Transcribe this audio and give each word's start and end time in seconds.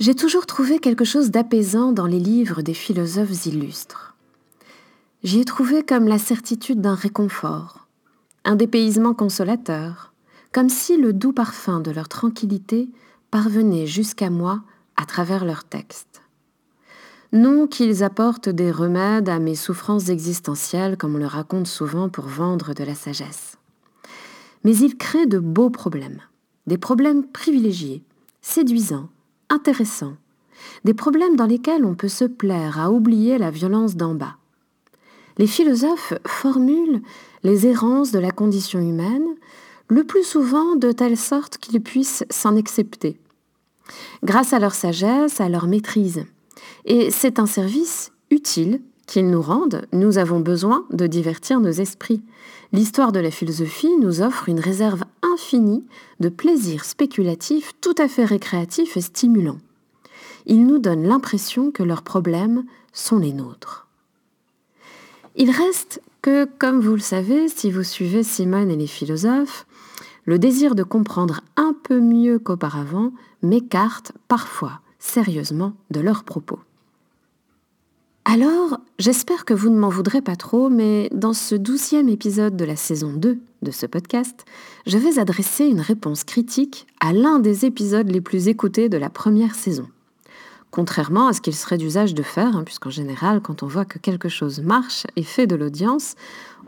J'ai 0.00 0.14
toujours 0.14 0.46
trouvé 0.46 0.78
quelque 0.78 1.04
chose 1.04 1.30
d'apaisant 1.30 1.92
dans 1.92 2.06
les 2.06 2.20
livres 2.20 2.62
des 2.62 2.72
philosophes 2.72 3.44
illustres. 3.46 4.14
J'y 5.22 5.40
ai 5.40 5.44
trouvé 5.44 5.82
comme 5.82 6.06
la 6.06 6.18
certitude 6.18 6.80
d'un 6.80 6.94
réconfort, 6.94 7.88
un 8.44 8.56
dépaysement 8.56 9.12
consolateur, 9.12 10.14
comme 10.52 10.68
si 10.68 10.96
le 10.96 11.12
doux 11.12 11.32
parfum 11.32 11.80
de 11.80 11.90
leur 11.90 12.08
tranquillité 12.08 12.88
parvenait 13.30 13.86
jusqu'à 13.86 14.30
moi 14.30 14.62
à 14.96 15.04
travers 15.04 15.44
leurs 15.44 15.64
textes. 15.64 16.22
Non 17.32 17.66
qu'ils 17.66 18.02
apportent 18.02 18.48
des 18.48 18.70
remèdes 18.70 19.28
à 19.28 19.38
mes 19.38 19.54
souffrances 19.54 20.08
existentielles 20.08 20.96
comme 20.96 21.16
on 21.16 21.18
le 21.18 21.26
raconte 21.26 21.66
souvent 21.66 22.08
pour 22.08 22.24
vendre 22.24 22.72
de 22.72 22.84
la 22.84 22.94
sagesse. 22.94 23.58
Mais 24.64 24.74
ils 24.74 24.96
créent 24.96 25.26
de 25.26 25.38
beaux 25.38 25.68
problèmes, 25.68 26.22
des 26.66 26.78
problèmes 26.78 27.26
privilégiés, 27.26 28.02
séduisants, 28.40 29.10
intéressants, 29.50 30.16
des 30.84 30.94
problèmes 30.94 31.36
dans 31.36 31.44
lesquels 31.44 31.84
on 31.84 31.94
peut 31.94 32.08
se 32.08 32.24
plaire 32.24 32.80
à 32.80 32.90
oublier 32.90 33.36
la 33.36 33.50
violence 33.50 33.94
d'en 33.94 34.14
bas. 34.14 34.36
Les 35.36 35.46
philosophes 35.46 36.14
formulent 36.26 37.02
les 37.42 37.66
errances 37.66 38.10
de 38.10 38.18
la 38.18 38.30
condition 38.30 38.80
humaine, 38.80 39.26
le 39.88 40.04
plus 40.04 40.24
souvent 40.24 40.76
de 40.76 40.92
telle 40.92 41.18
sorte 41.18 41.58
qu'ils 41.58 41.82
puissent 41.82 42.24
s'en 42.30 42.56
accepter, 42.56 43.18
grâce 44.24 44.54
à 44.54 44.58
leur 44.58 44.74
sagesse, 44.74 45.42
à 45.42 45.50
leur 45.50 45.66
maîtrise. 45.66 46.24
Et 46.84 47.10
c'est 47.10 47.38
un 47.38 47.46
service 47.46 48.12
utile 48.30 48.80
qu'ils 49.08 49.30
nous 49.30 49.42
rendent, 49.42 49.86
nous 49.92 50.18
avons 50.18 50.38
besoin 50.38 50.84
de 50.90 51.06
divertir 51.06 51.60
nos 51.60 51.70
esprits. 51.70 52.22
L'histoire 52.72 53.10
de 53.10 53.20
la 53.20 53.30
philosophie 53.30 53.96
nous 54.00 54.20
offre 54.20 54.48
une 54.50 54.60
réserve 54.60 55.02
infinie 55.22 55.84
de 56.20 56.28
plaisirs 56.28 56.84
spéculatifs 56.84 57.72
tout 57.80 57.94
à 57.96 58.06
fait 58.06 58.26
récréatifs 58.26 58.98
et 58.98 59.00
stimulants. 59.00 59.60
Ils 60.44 60.66
nous 60.66 60.78
donnent 60.78 61.06
l'impression 61.06 61.70
que 61.70 61.82
leurs 61.82 62.02
problèmes 62.02 62.64
sont 62.92 63.18
les 63.18 63.32
nôtres. 63.32 63.86
Il 65.36 65.50
reste 65.50 66.02
que, 66.20 66.46
comme 66.58 66.80
vous 66.80 66.94
le 66.94 67.00
savez, 67.00 67.48
si 67.48 67.70
vous 67.70 67.82
suivez 67.84 68.22
Simone 68.22 68.70
et 68.70 68.76
les 68.76 68.86
philosophes, 68.86 69.66
le 70.26 70.38
désir 70.38 70.74
de 70.74 70.82
comprendre 70.82 71.40
un 71.56 71.74
peu 71.82 72.00
mieux 72.00 72.38
qu'auparavant 72.38 73.12
m'écarte 73.42 74.12
parfois 74.26 74.80
sérieusement 74.98 75.74
de 75.90 76.00
leurs 76.00 76.24
propos. 76.24 76.58
Alors, 78.30 78.78
j'espère 78.98 79.46
que 79.46 79.54
vous 79.54 79.70
ne 79.70 79.78
m'en 79.78 79.88
voudrez 79.88 80.20
pas 80.20 80.36
trop, 80.36 80.68
mais 80.68 81.08
dans 81.14 81.32
ce 81.32 81.54
douzième 81.54 82.10
épisode 82.10 82.56
de 82.56 82.64
la 82.66 82.76
saison 82.76 83.10
2 83.14 83.38
de 83.62 83.70
ce 83.70 83.86
podcast, 83.86 84.44
je 84.86 84.98
vais 84.98 85.18
adresser 85.18 85.64
une 85.64 85.80
réponse 85.80 86.24
critique 86.24 86.86
à 87.00 87.14
l'un 87.14 87.38
des 87.38 87.64
épisodes 87.64 88.10
les 88.10 88.20
plus 88.20 88.48
écoutés 88.48 88.90
de 88.90 88.98
la 88.98 89.08
première 89.08 89.54
saison. 89.54 89.88
Contrairement 90.70 91.28
à 91.28 91.32
ce 91.32 91.40
qu'il 91.40 91.54
serait 91.54 91.78
d'usage 91.78 92.12
de 92.12 92.22
faire, 92.22 92.54
hein, 92.54 92.64
puisqu'en 92.64 92.90
général, 92.90 93.40
quand 93.40 93.62
on 93.62 93.66
voit 93.66 93.86
que 93.86 93.98
quelque 93.98 94.28
chose 94.28 94.60
marche 94.60 95.06
et 95.16 95.22
fait 95.22 95.46
de 95.46 95.56
l'audience, 95.56 96.14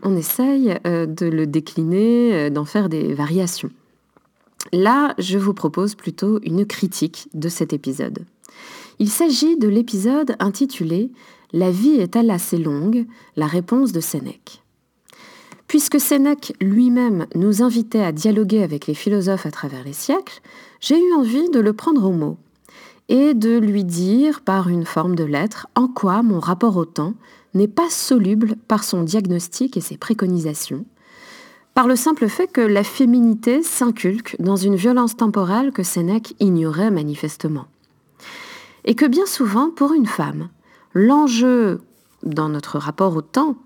on 0.03 0.17
essaye 0.17 0.78
euh, 0.86 1.05
de 1.05 1.27
le 1.27 1.47
décliner, 1.47 2.34
euh, 2.34 2.51
d'en 2.51 2.64
faire 2.64 2.89
des 2.89 3.12
variations. 3.12 3.70
Là, 4.72 5.14
je 5.19 5.39
vous 5.39 5.55
propose 5.55 5.94
plutôt 5.94 6.39
une 6.42 6.66
critique 6.66 7.28
de 7.34 7.48
cet 7.48 7.72
épisode. 7.72 8.25
Il 8.98 9.08
s'agit 9.08 9.56
de 9.56 9.69
l'épisode 9.69 10.36
intitulé 10.39 11.11
la 11.52 11.70
vie 11.70 11.94
est-elle 11.94 12.30
assez 12.30 12.56
longue? 12.56 13.06
La 13.36 13.47
réponse 13.47 13.91
de 13.92 14.00
Sénèque. 14.00 14.62
Puisque 15.67 15.98
Sénèque 15.98 16.55
lui-même 16.61 17.27
nous 17.34 17.62
invitait 17.62 18.02
à 18.02 18.12
dialoguer 18.12 18.62
avec 18.62 18.86
les 18.86 18.94
philosophes 18.94 19.46
à 19.46 19.51
travers 19.51 19.84
les 19.84 19.92
siècles, 19.92 20.40
j'ai 20.80 20.98
eu 20.98 21.13
envie 21.14 21.51
de 21.51 21.61
le 21.61 21.73
prendre 21.73 22.05
au 22.05 22.13
mot 22.13 22.39
et 23.08 23.34
de 23.34 23.58
lui 23.58 23.84
dire 23.84 24.42
par 24.42 24.68
une 24.68 24.84
forme 24.84 25.17
de 25.17 25.24
lettre 25.24 25.67
en 25.74 25.89
quoi 25.89 26.23
mon 26.23 26.39
rapport 26.39 26.77
au 26.77 26.84
temps 26.84 27.14
n'est 27.55 27.68
pas 27.68 27.90
soluble 27.90 28.55
par 28.68 28.84
son 28.84 29.02
diagnostic 29.02 29.77
et 29.77 29.80
ses 29.80 29.96
préconisations, 29.96 30.84
par 31.80 31.89
le 31.89 31.96
simple 31.96 32.29
fait 32.29 32.46
que 32.46 32.61
la 32.61 32.85
féminité 32.85 33.63
s'inculque 33.63 34.36
dans 34.39 34.57
une 34.57 34.77
violence 34.77 35.17
temporelle 35.17 35.73
que 35.73 35.83
Sénèque 35.83 36.35
ignorait 36.39 36.91
manifestement. 36.91 37.68
Et 38.85 38.95
que 38.95 39.07
bien 39.07 39.24
souvent, 39.24 39.70
pour 39.70 39.95
une 39.95 40.05
femme, 40.05 40.51
L'enjeu 40.92 41.80
dans 42.23 42.51
notre 42.51 42.79
rapport 42.79 43.17
au 43.17 43.23
temps 43.23 43.57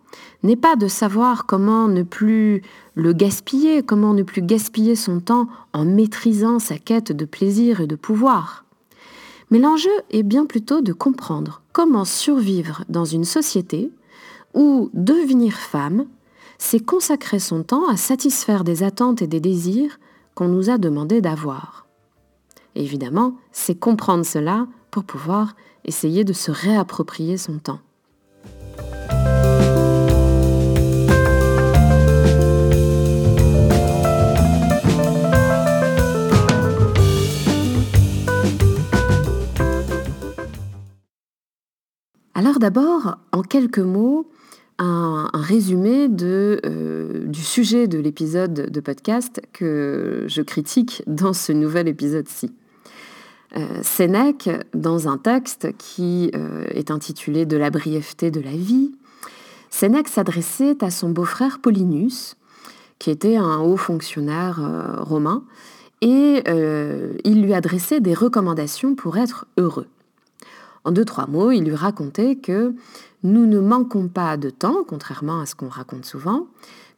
n'est 0.44 0.54
pas 0.54 0.76
de 0.76 0.86
savoir 0.86 1.44
comment 1.44 1.88
ne 1.88 2.04
plus 2.04 2.62
le 2.94 3.12
gaspiller, 3.12 3.82
comment 3.82 4.14
ne 4.14 4.22
plus 4.22 4.42
gaspiller 4.42 4.94
son 4.94 5.18
temps 5.18 5.48
en 5.72 5.84
maîtrisant 5.84 6.60
sa 6.60 6.78
quête 6.78 7.10
de 7.10 7.24
plaisir 7.24 7.80
et 7.80 7.88
de 7.88 7.96
pouvoir. 7.96 8.64
Mais 9.50 9.58
l'enjeu 9.58 9.90
est 10.10 10.22
bien 10.22 10.46
plutôt 10.46 10.82
de 10.82 10.92
comprendre 10.92 11.62
comment 11.72 12.04
survivre 12.04 12.84
dans 12.88 13.04
une 13.04 13.24
société 13.24 13.90
où 14.54 14.88
devenir 14.94 15.54
femme, 15.54 16.06
c'est 16.58 16.84
consacrer 16.84 17.38
son 17.38 17.62
temps 17.62 17.88
à 17.88 17.96
satisfaire 17.96 18.64
des 18.64 18.82
attentes 18.82 19.22
et 19.22 19.26
des 19.26 19.40
désirs 19.40 19.98
qu'on 20.34 20.48
nous 20.48 20.70
a 20.70 20.78
demandé 20.78 21.20
d'avoir. 21.20 21.86
Évidemment, 22.74 23.34
c'est 23.52 23.78
comprendre 23.78 24.24
cela 24.24 24.66
pour 24.90 25.04
pouvoir 25.04 25.54
essayer 25.84 26.24
de 26.24 26.32
se 26.32 26.50
réapproprier 26.50 27.36
son 27.36 27.58
temps. 27.58 27.80
Alors 42.36 42.58
d'abord, 42.58 43.18
en 43.32 43.42
quelques 43.42 43.78
mots, 43.78 44.28
un, 44.78 45.30
résumé 45.32 46.08
euh, 46.22 47.26
du 47.26 47.42
sujet 47.42 47.86
de 47.86 47.98
l'épisode 47.98 48.70
de 48.70 48.80
podcast 48.80 49.40
que 49.52 50.24
je 50.28 50.42
critique 50.42 51.02
dans 51.06 51.32
ce 51.32 51.52
nouvel 51.52 51.88
épisode-ci. 51.88 52.52
Euh, 53.56 53.66
Sénèque, 53.82 54.50
dans 54.74 55.08
un 55.08 55.16
texte 55.16 55.68
qui 55.78 56.30
euh, 56.34 56.64
est 56.70 56.90
intitulé 56.90 57.46
De 57.46 57.56
la 57.56 57.70
brièveté 57.70 58.30
de 58.30 58.40
la 58.40 58.50
vie, 58.50 58.90
Sénèque 59.70 60.08
s'adressait 60.08 60.82
à 60.82 60.90
son 60.90 61.10
beau-frère 61.10 61.60
Paulinus, 61.60 62.36
qui 62.98 63.10
était 63.10 63.36
un 63.36 63.58
haut 63.58 63.76
fonctionnaire 63.76 64.60
romain, 65.00 65.44
et 66.00 66.44
il 67.24 67.42
lui 67.42 67.54
adressait 67.54 68.00
des 68.00 68.14
recommandations 68.14 68.94
pour 68.94 69.16
être 69.16 69.46
heureux. 69.58 69.88
En 70.84 70.92
deux, 70.92 71.04
trois 71.04 71.26
mots, 71.26 71.50
il 71.50 71.64
lui 71.64 71.74
racontait 71.74 72.36
que 72.36 72.74
nous 73.24 73.46
ne 73.46 73.58
manquons 73.58 74.06
pas 74.06 74.36
de 74.36 74.50
temps, 74.50 74.84
contrairement 74.86 75.40
à 75.40 75.46
ce 75.46 75.54
qu'on 75.54 75.68
raconte 75.68 76.04
souvent, 76.04 76.46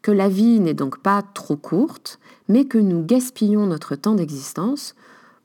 que 0.03 0.11
la 0.11 0.29
vie 0.29 0.61
n'est 0.61 0.75
donc 0.75 0.99
pas 0.99 1.23
trop 1.23 1.57
courte, 1.57 2.19
mais 2.49 2.67
que 2.67 2.79
nous 2.79 3.03
gaspillons 3.03 3.67
notre 3.67 3.97
temps 3.97 4.15
d'existence 4.15 4.95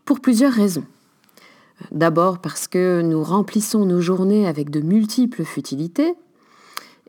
pour 0.06 0.20
plusieurs 0.20 0.52
raisons. 0.52 0.86
D'abord 1.92 2.40
parce 2.40 2.68
que 2.68 3.02
nous 3.02 3.24
remplissons 3.24 3.86
nos 3.86 4.02
journées 4.02 4.48
avec 4.48 4.70
de 4.70 4.82
multiples 4.82 5.44
futilités. 5.44 6.14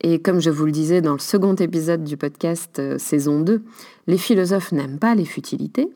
Et 0.00 0.20
comme 0.20 0.40
je 0.40 0.50
vous 0.50 0.66
le 0.66 0.72
disais 0.72 1.00
dans 1.00 1.12
le 1.12 1.18
second 1.18 1.54
épisode 1.54 2.04
du 2.04 2.16
podcast 2.16 2.78
euh, 2.78 2.98
saison 2.98 3.40
2, 3.40 3.62
les 4.06 4.18
philosophes 4.18 4.72
n'aiment 4.72 4.98
pas 4.98 5.14
les 5.14 5.24
futilités, 5.24 5.92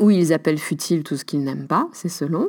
ou 0.00 0.10
ils 0.10 0.32
appellent 0.32 0.58
futile 0.58 1.04
tout 1.04 1.16
ce 1.16 1.24
qu'ils 1.24 1.44
n'aiment 1.44 1.66
pas, 1.66 1.88
c'est 1.92 2.08
selon. 2.08 2.48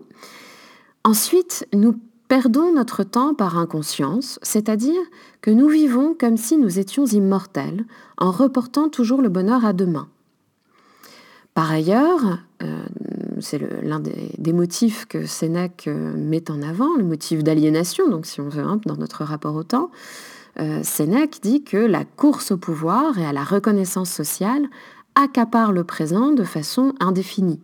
Ensuite, 1.04 1.68
nous 1.74 2.00
perdons 2.28 2.74
notre 2.74 3.04
temps 3.04 3.34
par 3.34 3.58
inconscience, 3.58 4.40
c'est-à-dire 4.42 5.02
que 5.42 5.52
nous 5.52 5.68
vivons 5.68 6.16
comme 6.18 6.38
si 6.38 6.58
nous 6.58 6.80
étions 6.80 7.06
immortels, 7.06 7.86
en 8.18 8.32
reportant 8.32 8.90
toujours 8.90 9.22
le 9.22 9.30
bonheur 9.30 9.66
à 9.66 9.74
demain. 9.74 10.08
Par 11.54 11.72
ailleurs, 11.72 12.40
euh, 12.64 12.84
c'est 13.40 13.60
l'un 13.84 14.00
des, 14.00 14.54
motifs 14.54 15.06
que 15.06 15.26
Sénèque 15.26 15.86
euh, 15.88 16.14
met 16.16 16.50
en 16.50 16.62
avant, 16.64 16.96
le 16.98 17.04
motif 17.04 17.44
d'aliénation, 17.44 18.10
donc 18.10 18.26
si 18.26 18.42
on 18.42 18.50
veut, 18.50 18.64
hein, 18.64 18.80
dans 18.86 18.96
notre 18.98 19.24
rapport 19.24 19.56
au 19.56 19.64
temps. 19.64 19.92
Euh, 20.60 20.82
Sénèque 20.84 21.40
dit 21.42 21.64
que 21.64 21.78
la 21.78 22.06
course 22.06 22.52
au 22.52 22.58
pouvoir 22.58 23.18
et 23.20 23.26
à 23.26 23.34
la 23.34 23.44
reconnaissance 23.44 24.10
sociale 24.10 24.68
accapare 25.16 25.72
le 25.72 25.84
présent 25.84 26.32
de 26.32 26.44
façon 26.44 26.94
indéfinie. 27.00 27.60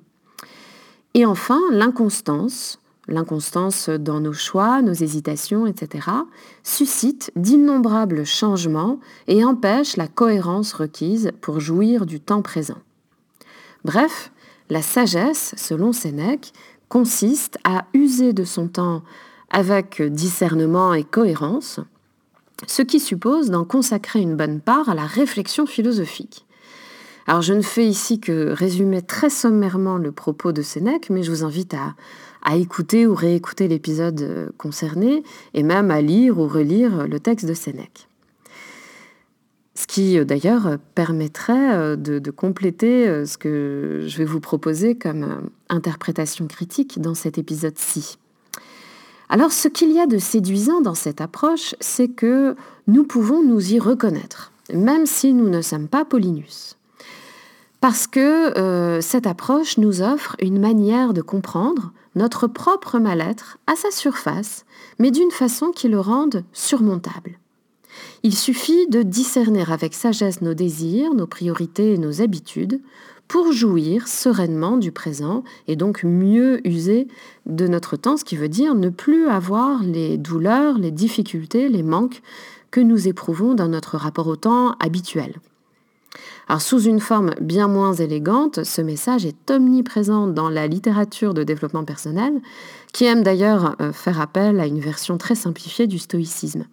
Et 1.15 1.25
enfin, 1.25 1.59
l'inconstance, 1.71 2.79
l'inconstance 3.09 3.89
dans 3.89 4.19
nos 4.19 4.33
choix, 4.33 4.81
nos 4.81 4.93
hésitations, 4.93 5.67
etc., 5.67 6.07
suscite 6.63 7.31
d'innombrables 7.35 8.25
changements 8.25 8.99
et 9.27 9.43
empêche 9.43 9.97
la 9.97 10.07
cohérence 10.07 10.73
requise 10.73 11.31
pour 11.41 11.59
jouir 11.59 12.05
du 12.05 12.19
temps 12.19 12.41
présent. 12.41 12.77
Bref, 13.83 14.31
la 14.69 14.81
sagesse, 14.81 15.53
selon 15.57 15.93
Sénèque, 15.93 16.53
consiste 16.89 17.57
à 17.63 17.85
user 17.93 18.33
de 18.33 18.43
son 18.43 18.67
temps 18.67 19.03
avec 19.49 20.01
discernement 20.01 20.93
et 20.93 21.03
cohérence, 21.03 21.79
ce 22.67 22.81
qui 22.81 22.99
suppose 22.99 23.49
d'en 23.49 23.65
consacrer 23.65 24.19
une 24.19 24.35
bonne 24.35 24.59
part 24.59 24.89
à 24.89 24.95
la 24.95 25.05
réflexion 25.05 25.65
philosophique. 25.65 26.45
Alors 27.25 27.41
je 27.41 27.53
ne 27.53 27.61
fais 27.61 27.85
ici 27.85 28.19
que 28.19 28.49
résumer 28.49 29.01
très 29.01 29.29
sommairement 29.29 29.97
le 29.97 30.11
propos 30.11 30.51
de 30.51 30.61
Sénèque, 30.61 31.09
mais 31.09 31.23
je 31.23 31.31
vous 31.31 31.43
invite 31.43 31.73
à, 31.73 31.93
à 32.41 32.55
écouter 32.55 33.05
ou 33.05 33.13
réécouter 33.13 33.67
l'épisode 33.67 34.21
euh, 34.21 34.49
concerné 34.57 35.23
et 35.53 35.63
même 35.63 35.91
à 35.91 36.01
lire 36.01 36.39
ou 36.39 36.47
relire 36.47 37.07
le 37.07 37.19
texte 37.19 37.45
de 37.45 37.53
Sénèque. 37.53 38.07
Ce 39.75 39.87
qui 39.87 40.17
euh, 40.17 40.25
d'ailleurs 40.25 40.77
permettrait 40.95 41.75
euh, 41.75 41.95
de, 41.95 42.31
compléter 42.31 43.25
ce 43.25 43.37
que 43.37 44.05
je 44.07 44.17
vais 44.17 44.25
vous 44.25 44.39
proposer 44.39 44.95
comme 44.95 45.49
interprétation 45.67 46.47
critique 46.47 47.01
dans 47.01 47.15
cet 47.15 47.37
épisode-ci. 47.37 48.17
Alors 49.27 49.51
ce 49.51 49.67
qu'il 49.67 49.91
y 49.91 49.99
a 49.99 50.07
de 50.07 50.17
séduisant 50.17 50.81
dans 50.81 50.95
cette 50.95 51.21
approche, 51.21 51.75
c'est 51.79 52.07
que 52.07 52.55
nous 52.87 53.03
pouvons 53.03 53.43
nous 53.43 53.73
y 53.73 53.79
reconnaître, 53.79 54.51
même 54.73 55.05
si 55.05 55.33
nous 55.33 55.49
ne 55.49 55.61
sommes 55.61 55.87
pas 55.87 56.03
Paulinus. 56.03 56.78
Parce 57.81 58.07
que 58.07 58.99
cette 59.01 59.27
approche 59.27 59.77
nous 59.77 60.01
offre 60.01 60.35
une 60.41 60.59
manière 60.59 61.13
de 61.13 61.21
comprendre 61.21 61.93
notre 62.15 62.47
propre 62.47 62.99
mal-être 62.99 63.57
à 63.67 63.75
sa 63.75 63.91
surface, 63.91 64.65
mais 64.99 65.11
d'une 65.11 65.31
façon 65.31 65.71
qui 65.71 65.87
le 65.87 65.99
rende 65.99 66.43
surmontable. 66.51 67.39
Il 68.23 68.35
suffit 68.35 68.87
de 68.87 69.01
discerner 69.01 69.63
avec 69.69 69.93
sagesse 69.93 70.41
nos 70.41 70.53
désirs, 70.53 71.13
nos 71.13 71.27
priorités 71.27 71.93
et 71.93 71.97
nos 71.97 72.21
habitudes 72.21 72.81
pour 73.27 73.51
jouir 73.51 74.07
sereinement 74.07 74.77
du 74.77 74.91
présent 74.91 75.43
et 75.67 75.75
donc 75.75 76.03
mieux 76.03 76.65
user 76.67 77.07
de 77.45 77.67
notre 77.67 77.95
temps, 77.95 78.17
ce 78.17 78.25
qui 78.25 78.35
veut 78.35 78.49
dire 78.49 78.75
ne 78.75 78.89
plus 78.89 79.27
avoir 79.27 79.83
les 79.83 80.17
douleurs, 80.17 80.77
les 80.77 80.91
difficultés, 80.91 81.69
les 81.69 81.83
manques 81.83 82.21
que 82.71 82.81
nous 82.81 83.07
éprouvons 83.07 83.53
dans 83.53 83.67
notre 83.67 83.97
rapport 83.97 84.27
au 84.27 84.35
temps 84.35 84.75
habituel. 84.79 85.35
Alors, 86.47 86.61
sous 86.61 86.81
une 86.81 86.99
forme 86.99 87.35
bien 87.39 87.67
moins 87.67 87.93
élégante, 87.93 88.63
ce 88.63 88.81
message 88.81 89.25
est 89.25 89.51
omniprésent 89.51 90.27
dans 90.27 90.49
la 90.49 90.67
littérature 90.67 91.33
de 91.33 91.43
développement 91.43 91.83
personnel, 91.83 92.41
qui 92.93 93.05
aime 93.05 93.23
d'ailleurs 93.23 93.75
euh, 93.81 93.91
faire 93.91 94.19
appel 94.19 94.59
à 94.59 94.65
une 94.65 94.79
version 94.79 95.17
très 95.17 95.35
simplifiée 95.35 95.87
du 95.87 95.99
stoïcisme. 95.99 96.65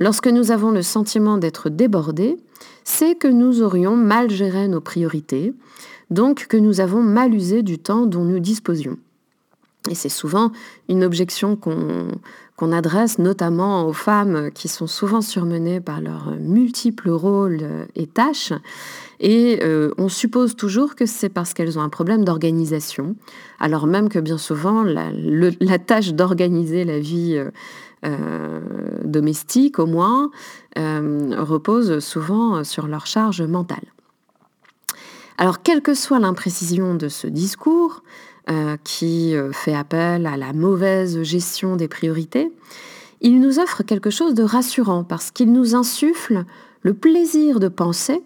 Lorsque 0.00 0.28
nous 0.28 0.50
avons 0.50 0.70
le 0.70 0.82
sentiment 0.82 1.38
d'être 1.38 1.68
débordés, 1.68 2.38
c'est 2.84 3.14
que 3.14 3.28
nous 3.28 3.62
aurions 3.62 3.96
mal 3.96 4.30
géré 4.30 4.66
nos 4.66 4.80
priorités, 4.80 5.52
donc 6.10 6.46
que 6.48 6.56
nous 6.56 6.80
avons 6.80 7.02
mal 7.02 7.34
usé 7.34 7.62
du 7.62 7.78
temps 7.78 8.06
dont 8.06 8.24
nous 8.24 8.40
disposions. 8.40 8.98
Et 9.88 9.94
c'est 9.94 10.08
souvent 10.08 10.52
une 10.88 11.04
objection 11.04 11.56
qu'on 11.56 12.08
adresse 12.72 13.18
notamment 13.18 13.86
aux 13.86 13.92
femmes 13.92 14.50
qui 14.52 14.68
sont 14.68 14.86
souvent 14.86 15.20
surmenées 15.20 15.80
par 15.80 16.00
leurs 16.00 16.32
multiples 16.38 17.10
rôles 17.10 17.60
et 17.96 18.06
tâches. 18.06 18.52
Et 19.20 19.58
euh, 19.62 19.92
on 19.98 20.08
suppose 20.08 20.56
toujours 20.56 20.94
que 20.94 21.04
c'est 21.04 21.28
parce 21.28 21.52
qu'elles 21.52 21.78
ont 21.78 21.82
un 21.82 21.90
problème 21.90 22.24
d'organisation, 22.24 23.16
alors 23.58 23.86
même 23.86 24.08
que 24.08 24.18
bien 24.18 24.38
souvent 24.38 24.82
la, 24.82 25.78
tâche 25.78 26.14
d'organiser 26.14 26.84
la 26.84 26.98
vie 26.98 27.36
euh, 27.36 27.50
euh, 28.06 28.60
domestique 29.04 29.78
au 29.78 29.86
moins 29.86 30.30
repose 30.76 31.98
souvent 31.98 32.64
sur 32.64 32.86
leur 32.86 33.06
charge 33.06 33.42
mentale. 33.42 33.84
Alors 35.36 35.62
quelle 35.62 35.82
que 35.82 35.92
soit 35.92 36.18
l'imprécision 36.18 36.94
de 36.94 37.08
ce 37.08 37.26
discours, 37.26 38.02
euh, 38.50 38.76
qui 38.82 39.36
euh, 39.36 39.52
fait 39.52 39.74
appel 39.74 40.26
à 40.26 40.36
la 40.36 40.52
mauvaise 40.52 41.22
gestion 41.22 41.76
des 41.76 41.88
priorités, 41.88 42.50
il 43.20 43.38
nous 43.38 43.58
offre 43.58 43.82
quelque 43.82 44.10
chose 44.10 44.34
de 44.34 44.42
rassurant 44.42 45.04
parce 45.04 45.30
qu'il 45.30 45.52
nous 45.52 45.74
insuffle 45.74 46.44
le 46.82 46.94
plaisir 46.94 47.60
de 47.60 47.68
penser 47.68 48.22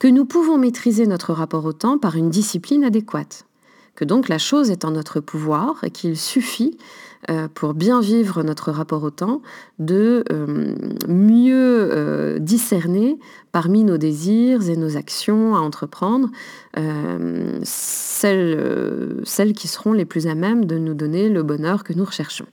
que 0.00 0.08
nous 0.08 0.24
pouvons 0.24 0.58
maîtriser 0.58 1.06
notre 1.06 1.32
rapport 1.32 1.64
au 1.64 1.72
temps 1.72 1.98
par 1.98 2.16
une 2.16 2.30
discipline 2.30 2.84
adéquate, 2.84 3.46
que 3.94 4.04
donc 4.04 4.28
la 4.28 4.38
chose 4.38 4.70
est 4.70 4.84
en 4.84 4.90
notre 4.90 5.20
pouvoir 5.20 5.84
et 5.84 5.90
qu'il 5.90 6.18
suffit 6.18 6.76
euh, 7.30 7.48
pour 7.52 7.74
bien 7.74 8.00
vivre 8.00 8.42
notre 8.42 8.70
rapport 8.70 9.02
au 9.02 9.10
temps, 9.10 9.40
de 9.78 10.24
euh, 10.30 10.74
mieux 11.08 11.88
euh, 11.90 12.38
discerner 12.38 13.18
parmi 13.52 13.84
nos 13.84 13.96
désirs 13.96 14.68
et 14.68 14.76
nos 14.76 14.96
actions 14.96 15.54
à 15.54 15.60
entreprendre 15.60 16.28
celles, 17.62 19.22
celles 19.24 19.52
qui 19.52 19.68
seront 19.68 19.92
les 19.92 20.04
plus 20.04 20.26
à 20.26 20.34
même 20.34 20.64
de 20.64 20.76
nous 20.76 20.94
donner 20.94 21.28
le 21.28 21.42
bonheur 21.42 21.84
que 21.84 21.92
nous 21.92 22.04
recherchons. 22.04 22.46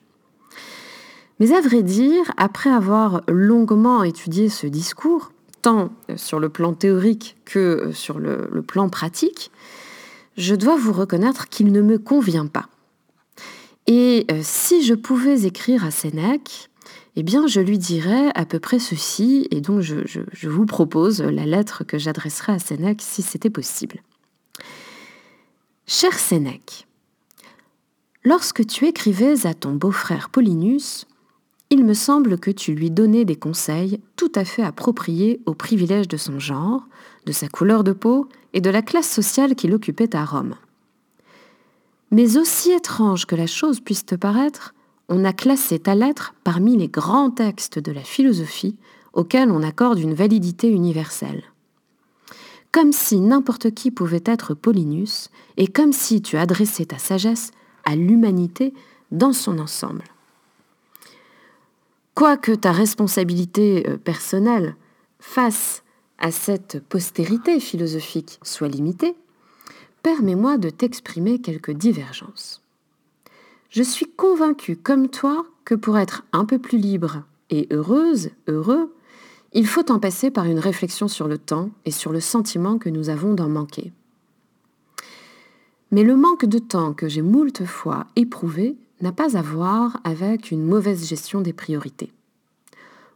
Mais 1.39 1.53
à 1.53 1.61
vrai 1.61 1.81
dire, 1.81 2.31
après 2.37 2.69
avoir 2.69 3.23
longuement 3.27 4.03
étudié 4.03 4.47
ce 4.47 4.67
discours, 4.67 5.31
tant 5.63 5.89
sur 6.15 6.39
le 6.39 6.49
plan 6.49 6.73
théorique 6.73 7.35
que 7.45 7.89
sur 7.93 8.19
le 8.19 8.61
plan 8.61 8.89
pratique, 8.89 9.51
je 10.37 10.55
dois 10.55 10.77
vous 10.77 10.93
reconnaître 10.93 11.49
qu'il 11.49 11.71
ne 11.71 11.81
me 11.81 11.97
convient 11.97 12.47
pas. 12.47 12.69
Et 13.93 14.25
euh, 14.31 14.39
si 14.41 14.85
je 14.85 14.93
pouvais 14.93 15.41
écrire 15.41 15.83
à 15.83 15.91
Sénèque, 15.91 16.69
eh 17.17 17.23
bien, 17.23 17.45
je 17.45 17.59
lui 17.59 17.77
dirais 17.77 18.31
à 18.35 18.45
peu 18.45 18.57
près 18.57 18.79
ceci, 18.79 19.49
et 19.51 19.59
donc 19.59 19.81
je, 19.81 20.47
vous 20.47 20.65
propose 20.65 21.21
la 21.21 21.45
lettre 21.45 21.83
que 21.83 21.97
j'adresserai 21.97 22.53
à 22.53 22.59
Sénèque 22.59 23.01
si 23.01 23.21
c'était 23.21 23.49
possible. 23.49 24.01
Cher 25.87 26.17
Sénèque, 26.17 26.87
lorsque 28.23 28.65
tu 28.65 28.87
écrivais 28.87 29.45
à 29.45 29.53
ton 29.53 29.73
beau-frère 29.73 30.29
Paulinus, 30.29 31.05
il 31.69 31.83
me 31.83 31.93
semble 31.93 32.39
que 32.39 32.49
tu 32.49 32.73
lui 32.73 32.91
donnais 32.91 33.25
des 33.25 33.35
conseils 33.35 33.99
tout 34.15 34.31
à 34.35 34.45
fait 34.45 34.63
appropriés 34.63 35.41
aux 35.45 35.53
privilèges 35.53 36.07
de 36.07 36.15
son 36.15 36.39
genre, 36.39 36.87
de 37.25 37.33
sa 37.33 37.49
couleur 37.49 37.83
de 37.83 37.91
peau 37.91 38.29
et 38.53 38.61
de 38.61 38.69
la 38.69 38.83
classe 38.83 39.11
sociale 39.11 39.53
qu'il 39.53 39.73
occupait 39.73 40.15
à 40.15 40.23
Rome. 40.23 40.55
Mais 42.11 42.37
aussi 42.37 42.71
étrange 42.71 43.25
que 43.25 43.35
la 43.35 43.47
chose 43.47 43.79
puisse 43.79 44.05
te 44.05 44.15
paraître, 44.15 44.75
on 45.07 45.25
a 45.25 45.33
classé 45.33 45.79
ta 45.79 45.95
lettre 45.95 46.33
parmi 46.43 46.77
les 46.77 46.87
grands 46.87 47.31
textes 47.31 47.79
de 47.79 47.91
la 47.91 48.03
philosophie 48.03 48.77
auxquels 49.13 49.51
on 49.51 49.63
accorde 49.63 49.99
une 49.99 50.13
validité 50.13 50.69
universelle. 50.69 51.43
Comme 52.71 52.93
si 52.93 53.19
n'importe 53.19 53.71
qui 53.71 53.91
pouvait 53.91 54.23
être 54.25 54.53
Paulinus, 54.53 55.29
et 55.57 55.67
comme 55.67 55.91
si 55.91 56.21
tu 56.21 56.37
adressais 56.37 56.85
ta 56.85 56.97
sagesse 56.97 57.51
à 57.83 57.95
l'humanité 57.95 58.73
dans 59.11 59.33
son 59.33 59.59
ensemble. 59.59 60.03
Quoique 62.15 62.53
ta 62.53 62.71
responsabilité 62.71 63.85
euh, 63.89 63.97
personnelle 63.97 64.75
face 65.19 65.83
à 66.17 66.31
cette 66.31 66.81
postérité 66.87 67.59
philosophique 67.59 68.39
soit 68.43 68.67
limitée, 68.67 69.15
permets-moi 70.03 70.57
de 70.57 70.69
t'exprimer 70.69 71.39
quelques 71.39 71.71
divergences. 71.71 72.61
Je 73.69 73.83
suis 73.83 74.07
convaincue, 74.07 74.75
comme 74.75 75.07
toi, 75.07 75.45
que 75.63 75.75
pour 75.75 75.97
être 75.97 76.23
un 76.33 76.45
peu 76.45 76.59
plus 76.59 76.77
libre 76.77 77.23
et 77.49 77.67
heureuse, 77.71 78.31
heureux, 78.47 78.93
il 79.53 79.67
faut 79.67 79.91
en 79.91 79.99
passer 79.99 80.31
par 80.31 80.45
une 80.45 80.59
réflexion 80.59 81.07
sur 81.07 81.27
le 81.27 81.37
temps 81.37 81.69
et 81.85 81.91
sur 81.91 82.11
le 82.11 82.19
sentiment 82.19 82.77
que 82.77 82.89
nous 82.89 83.09
avons 83.09 83.33
d'en 83.33 83.49
manquer. 83.49 83.91
Mais 85.91 86.03
le 86.03 86.15
manque 86.15 86.45
de 86.45 86.59
temps 86.59 86.93
que 86.93 87.09
j'ai 87.09 87.21
moult 87.21 87.65
fois 87.65 88.07
éprouvé 88.15 88.77
n'a 89.01 89.11
pas 89.11 89.37
à 89.37 89.41
voir 89.41 89.99
avec 90.03 90.51
une 90.51 90.63
mauvaise 90.63 91.07
gestion 91.07 91.41
des 91.41 91.53
priorités. 91.53 92.13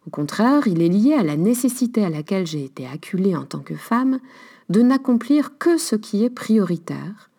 Au 0.08 0.10
contraire, 0.10 0.68
il 0.68 0.82
est 0.82 0.90
lié 0.90 1.14
à 1.14 1.24
la 1.24 1.38
nécessité 1.38 2.04
à 2.04 2.10
laquelle 2.10 2.46
j'ai 2.46 2.64
été 2.64 2.86
acculée 2.86 3.36
en 3.36 3.46
tant 3.46 3.60
que 3.60 3.76
femme 3.76 4.20
de 4.70 4.82
n'accomplir 4.82 5.58
que 5.58 5.78
ce 5.78 5.96
qui 5.96 6.24
est 6.24 6.30
prioritaire, 6.30 7.30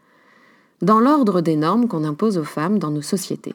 dans 0.82 1.00
l'ordre 1.00 1.40
des 1.40 1.56
normes 1.56 1.88
qu'on 1.88 2.04
impose 2.04 2.38
aux 2.38 2.44
femmes 2.44 2.78
dans 2.78 2.90
nos 2.90 3.02
sociétés. 3.02 3.54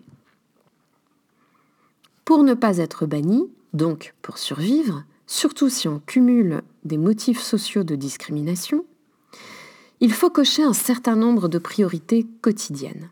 Pour 2.26 2.44
ne 2.44 2.54
pas 2.54 2.78
être 2.78 3.06
banni, 3.06 3.50
donc 3.74 4.14
pour 4.22 4.38
survivre, 4.38 5.04
surtout 5.28 5.70
si 5.70 5.88
on 5.88 6.00
cumule 6.00 6.62
des 6.84 6.98
motifs 6.98 7.42
sociaux 7.42 7.84
de 7.84 7.96
discrimination, 7.96 8.86
il 10.00 10.14
faut 10.14 10.30
cocher 10.30 10.64
un 10.64 10.74
certain 10.74 11.16
nombre 11.16 11.48
de 11.48 11.60
priorités 11.60 12.26
quotidiennes. 12.42 13.10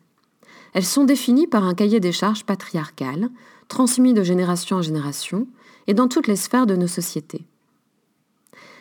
Elles 0.73 0.85
sont 0.85 1.03
définies 1.03 1.47
par 1.47 1.63
un 1.63 1.75
cahier 1.75 1.99
des 1.99 2.11
charges 2.11 2.45
patriarcal, 2.45 3.29
transmis 3.67 4.13
de 4.13 4.23
génération 4.23 4.77
en 4.77 4.81
génération, 4.81 5.47
et 5.87 5.93
dans 5.93 6.07
toutes 6.07 6.27
les 6.27 6.35
sphères 6.35 6.65
de 6.65 6.75
nos 6.75 6.87
sociétés. 6.87 7.45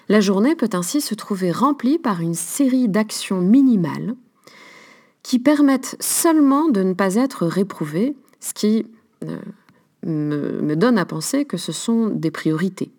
La 0.08 0.20
journée 0.20 0.56
peut 0.56 0.70
ainsi 0.72 1.00
se 1.00 1.14
trouver 1.14 1.52
remplie 1.52 1.98
par 1.98 2.20
une 2.20 2.34
série 2.34 2.88
d'actions 2.88 3.40
minimales 3.40 4.14
qui 5.22 5.38
permettent 5.38 5.96
seulement 6.00 6.68
de 6.68 6.82
ne 6.82 6.94
pas 6.94 7.16
être 7.16 7.46
réprouvées, 7.46 8.16
ce 8.40 8.54
qui 8.54 8.86
euh, 9.24 9.38
me, 10.04 10.74
donne 10.76 10.96
à 10.96 11.04
penser 11.04 11.44
que 11.44 11.58
ce 11.58 11.72
sont 11.72 12.08
des 12.08 12.30
priorités. 12.30 12.90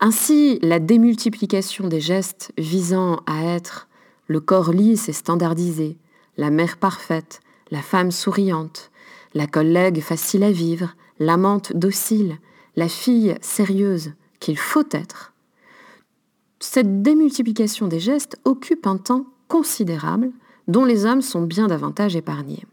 Ainsi, 0.00 0.58
la 0.60 0.78
démultiplication 0.78 1.88
des 1.88 2.00
gestes 2.00 2.52
visant 2.58 3.20
à 3.26 3.42
être 3.44 3.88
le 4.26 4.40
corps 4.40 4.72
lisse 4.72 5.08
et 5.08 5.12
standardisé, 5.14 5.96
la 6.36 6.50
mère 6.50 6.76
parfaite, 6.76 7.40
la 7.70 7.82
femme 7.82 8.10
souriante, 8.10 8.90
la 9.32 9.46
collègue 9.46 10.02
facile 10.02 10.42
à 10.42 10.50
vivre, 10.50 10.94
l'amante 11.18 11.72
docile, 11.74 12.36
la 12.76 12.88
fille 12.88 13.36
sérieuse 13.40 14.12
qu'il 14.40 14.58
faut 14.58 14.88
être, 14.92 15.32
cette 16.60 17.02
démultiplication 17.02 17.88
des 17.88 18.00
gestes 18.00 18.38
occupe 18.44 18.86
un 18.86 18.98
temps 18.98 19.24
considérable 19.48 20.30
dont 20.68 20.84
les 20.84 21.06
hommes 21.06 21.22
sont 21.22 21.42
bien 21.42 21.66
davantage 21.66 22.14
épargnés. 22.14 22.64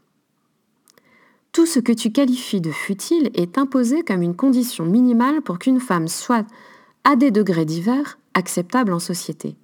Tout 1.52 1.66
ce 1.66 1.80
que 1.80 1.92
tu 1.92 2.12
qualifies 2.12 2.60
de 2.60 2.70
futile 2.70 3.30
est 3.34 3.58
imposé 3.58 4.02
comme 4.02 4.22
une 4.22 4.36
condition 4.36 4.84
minimale 4.84 5.40
pour 5.40 5.58
qu'une 5.58 5.80
femme 5.80 6.06
soit, 6.06 6.46
à 7.04 7.16
des 7.16 7.30
degrés 7.30 7.64
divers, 7.64 8.18
acceptable 8.34 8.92
en 8.92 8.98
société. 8.98 9.56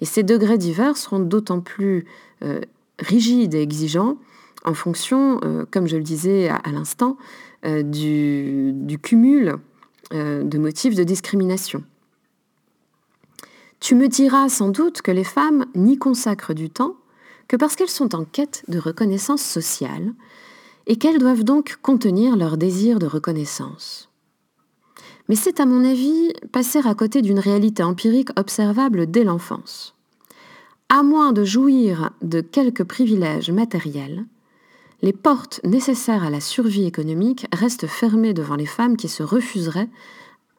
Et 0.00 0.04
ces 0.04 0.22
degrés 0.22 0.58
divers 0.58 0.96
seront 0.96 1.18
d'autant 1.18 1.60
plus 1.60 2.04
euh, 2.44 2.60
rigides 2.98 3.54
et 3.54 3.62
exigeants 3.62 4.18
en 4.64 4.74
fonction, 4.74 5.40
euh, 5.44 5.64
comme 5.70 5.88
je 5.88 5.96
le 5.96 6.02
disais 6.02 6.48
à, 6.48 6.70
l'instant, 6.70 7.16
euh, 7.64 7.82
du, 7.82 8.72
du, 8.74 8.98
cumul 8.98 9.56
de 10.12 10.58
motifs 10.58 10.94
de 10.94 11.02
discrimination. 11.02 11.82
Tu 13.80 13.94
me 13.94 14.08
diras 14.08 14.48
sans 14.48 14.68
doute 14.68 15.02
que 15.02 15.10
les 15.10 15.24
femmes 15.24 15.66
n'y 15.74 15.98
consacrent 15.98 16.54
du 16.54 16.70
temps 16.70 16.96
que 17.48 17.56
parce 17.56 17.76
qu'elles 17.76 17.88
sont 17.88 18.14
en 18.14 18.24
quête 18.24 18.64
de 18.68 18.78
reconnaissance 18.78 19.42
sociale 19.42 20.12
et 20.86 20.96
qu'elles 20.96 21.18
doivent 21.18 21.44
donc 21.44 21.78
contenir 21.82 22.36
leur 22.36 22.56
désir 22.56 22.98
de 22.98 23.06
reconnaissance. 23.06 24.08
Mais 25.28 25.36
c'est 25.36 25.60
à 25.60 25.66
mon 25.66 25.84
avis 25.84 26.32
passer 26.52 26.80
à 26.84 26.94
côté 26.94 27.22
d'une 27.22 27.38
réalité 27.38 27.82
empirique 27.82 28.30
observable 28.38 29.10
dès 29.10 29.24
l'enfance. 29.24 29.94
À 30.88 31.02
moins 31.02 31.32
de 31.32 31.44
jouir 31.44 32.10
de 32.22 32.40
quelques 32.40 32.84
privilèges 32.84 33.50
matériels, 33.50 34.24
les 35.02 35.12
portes 35.12 35.60
nécessaires 35.64 36.24
à 36.24 36.30
la 36.30 36.40
survie 36.40 36.86
économique 36.86 37.46
restent 37.52 37.86
fermées 37.86 38.34
devant 38.34 38.56
les 38.56 38.66
femmes 38.66 38.96
qui 38.96 39.08
se 39.08 39.22
refuseraient 39.22 39.90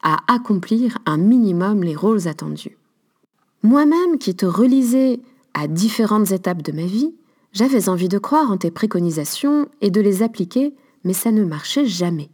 à 0.02 0.18
accomplir 0.32 0.98
un 1.06 1.16
minimum 1.16 1.82
les 1.82 1.96
rôles 1.96 2.28
attendus. 2.28 2.77
Moi-même 3.62 4.18
qui 4.18 4.36
te 4.36 4.46
relisais 4.46 5.20
à 5.54 5.66
différentes 5.66 6.30
étapes 6.30 6.62
de 6.62 6.72
ma 6.72 6.86
vie, 6.86 7.14
j'avais 7.52 7.88
envie 7.88 8.08
de 8.08 8.18
croire 8.18 8.50
en 8.50 8.56
tes 8.56 8.70
préconisations 8.70 9.68
et 9.80 9.90
de 9.90 10.00
les 10.00 10.22
appliquer, 10.22 10.74
mais 11.04 11.12
ça 11.12 11.32
ne 11.32 11.44
marchait 11.44 11.86
jamais. 11.86 12.30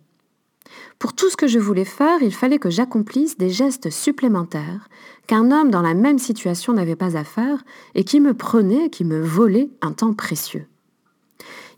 Pour 0.99 1.13
tout 1.13 1.31
ce 1.31 1.37
que 1.37 1.47
je 1.47 1.59
voulais 1.59 1.85
faire, 1.85 2.23
il 2.23 2.33
fallait 2.33 2.59
que 2.59 2.71
j'accomplisse 2.71 3.39
des 3.39 3.51
gestes 3.51 3.91
supplémentaires 3.91 4.89
qu'un 5.27 5.51
homme 5.51 5.71
dans 5.71 5.83
la 5.83 5.95
même 5.95 6.19
situation 6.19 6.73
n'avait 6.73 6.97
pas 6.97 7.17
à 7.17 7.25
faire 7.25 7.65
et 7.95 8.05
qui 8.05 8.21
me 8.21 8.35
prenait, 8.35 8.91
qui 8.91 9.05
me 9.05 9.21
volait 9.21 9.71
un 9.83 9.93
temps 9.93 10.15
précieux. 10.15 10.67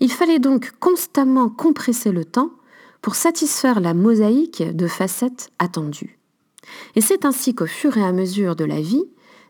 Il 0.00 0.10
fallait 0.10 0.38
donc 0.38 0.72
constamment 0.80 1.48
compresser 1.48 2.12
le 2.12 2.24
temps 2.24 2.50
pour 3.00 3.14
satisfaire 3.14 3.80
la 3.80 3.94
mosaïque 3.94 4.62
de 4.62 4.86
facettes 4.86 5.50
attendues. 5.58 6.18
Et 6.96 7.00
c'est 7.00 7.24
ainsi 7.24 7.54
qu'au 7.54 7.66
fur 7.66 7.96
et 7.96 8.04
à 8.04 8.12
mesure 8.12 8.56
de 8.56 8.64
la 8.64 8.80
vie, 8.80 9.04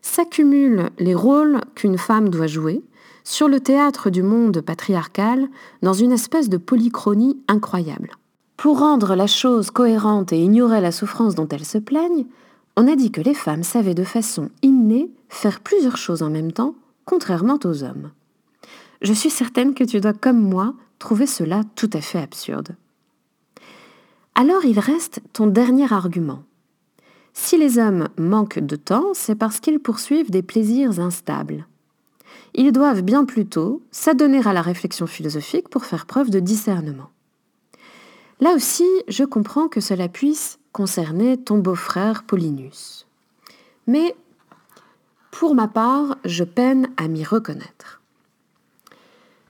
s'accumulent 0.07 0.91
les 0.99 1.15
rôles 1.15 1.61
qu'une 1.75 1.99
femme 1.99 2.29
doit 2.29 2.47
jouer 2.47 2.83
sur 3.25 3.49
le 3.49 3.61
théâtre 3.61 4.09
du 4.09 4.23
monde 4.23 4.61
patriarcal 4.61 5.49
dans 5.83 5.93
une 5.93 6.13
espèce 6.13 6.49
de 6.49 6.57
polychronie 6.57 7.39
incroyable. 7.49 8.13
Pour 8.57 8.79
rendre 8.79 9.17
la 9.17 9.27
chose 9.27 9.71
cohérente 9.71 10.33
et 10.33 10.39
ignorer 10.39 10.81
la 10.81 10.93
souffrance 10.93 11.35
dont 11.35 11.49
elles 11.49 11.65
se 11.65 11.79
plaignent, 11.79 12.27
on 12.77 12.87
a 12.87 12.95
dit 12.95 13.11
que 13.11 13.21
les 13.21 13.35
femmes 13.35 13.65
savaient 13.65 13.95
de 13.95 14.05
façon 14.05 14.51
innée 14.63 15.11
faire 15.29 15.61
plusieurs 15.61 15.97
choses 15.97 16.23
en 16.23 16.31
même 16.31 16.53
temps, 16.53 16.77
contrairement 17.05 17.59
aux 17.65 17.83
hommes. 17.83 18.13
Je 19.03 19.13
suis 19.13 19.31
certaine 19.31 19.75
que 19.75 19.85
tu 19.85 20.01
dois, 20.01 20.15
comme 20.15 20.41
moi, 20.41 20.75
trouver 20.99 21.27
cela 21.27 21.63
tout 21.75 21.91
à 21.93 22.01
fait 22.01 22.21
absurde. 22.21 22.77
Alors 24.35 24.65
il 24.65 24.79
reste 24.79 25.21
ton 25.33 25.47
dernier 25.47 25.93
argument. 25.93 26.45
Si 27.39 27.59
les 27.59 27.79
hommes 27.79 28.09
manquent 28.19 28.59
de 28.59 28.77
temps, 28.77 29.13
c'est 29.13 29.37
parce 29.37 29.61
qu'ils 29.61 29.79
poursuivent 29.79 30.31
des 30.31 30.43
plaisirs 30.43 30.99
instables. 30.99 31.67
Ils 32.55 32.73
doivent 32.73 33.03
bien 33.03 33.25
plutôt 33.25 33.83
s'adonner 33.93 34.41
à 34.45 34.55
la 34.55 34.63
réflexion 34.63 35.07
philosophique 35.07 35.69
pour 35.69 35.85
faire 35.85 36.07
preuve 36.07 36.31
de 36.31 36.41
discernement. 36.41 37.11
Là 38.41 38.55
aussi, 38.55 38.89
je 39.07 39.23
comprends 39.23 39.69
que 39.69 39.81
cela 39.81 40.09
puisse 40.09 40.59
concerner 40.73 41.37
ton 41.37 41.59
beau-frère 41.59 42.25
Paulinus. 42.25 43.07
Mais, 43.87 44.17
pour 45.31 45.55
ma 45.55 45.69
part, 45.69 46.17
je 46.25 46.43
peine 46.43 46.89
à 46.97 47.07
m'y 47.07 47.23
reconnaître. 47.23 48.01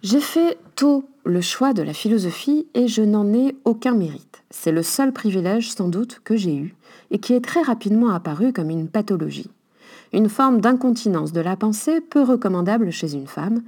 J'ai 0.02 0.20
fait 0.20 0.58
tôt 0.74 1.08
le 1.24 1.40
choix 1.40 1.72
de 1.72 1.82
la 1.82 1.94
philosophie 1.94 2.66
et 2.74 2.88
je 2.88 3.02
n'en 3.02 3.32
ai 3.32 3.56
aucun 3.64 3.94
mérite. 3.94 4.42
C'est 4.50 4.72
le 4.72 4.82
seul 4.82 5.12
privilège 5.12 5.70
sans 5.70 5.88
doute 5.88 6.20
que 6.24 6.36
j'ai 6.36 6.56
eu 6.56 6.75
et 7.10 7.18
qui 7.18 7.32
est 7.34 7.44
très 7.44 7.62
rapidement 7.62 8.10
apparu 8.10 8.52
comme 8.52 8.70
une 8.70 8.88
pathologie. 8.88 9.50
Une 10.12 10.28
forme 10.28 10.60
d'incontinence 10.60 11.32
de 11.32 11.40
la 11.40 11.56
pensée 11.56 12.00
peu 12.00 12.22
recommandable 12.22 12.90
chez 12.90 13.14
une 13.14 13.26
femme. 13.26 13.62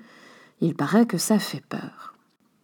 Il 0.61 0.75
paraît 0.75 1.07
que 1.07 1.19
ça 1.19 1.39
fait 1.39 1.63
peur. 1.69 2.15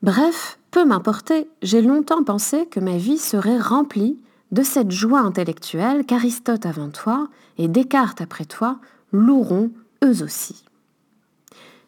Bref, 0.03 0.59
peu 0.71 0.85
m'importer, 0.85 1.49
j'ai 1.63 1.83
longtemps 1.83 2.25
pensé 2.25 2.67
que 2.67 2.81
ma 2.81 2.97
vie 2.97 3.19
serait 3.19 3.59
remplie 3.59 4.19
de 4.53 4.63
cette 4.63 4.91
joie 4.91 5.21
intellectuelle 5.21 6.05
qu'Aristote 6.05 6.67
avant 6.67 6.91
toi 6.91 7.29
et 7.59 7.69
Descartes 7.69 8.21
après 8.21 8.45
toi 8.45 8.79
loueront 9.13 9.71
eux 10.05 10.23
aussi. 10.23 10.65